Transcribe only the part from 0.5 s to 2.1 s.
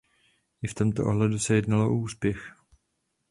I v tomto ohledu se jednalo o